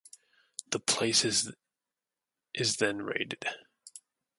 [0.71, 1.51] The place is
[2.77, 3.45] then raided.